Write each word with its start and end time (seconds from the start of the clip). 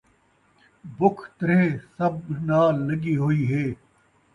بکھ 0.97 1.23
تریہہ 1.37 1.81
سبھ 1.97 2.21
نال 2.47 2.75
لڳی 2.87 3.15
ہوئی 3.23 3.41
ہے 3.51 3.65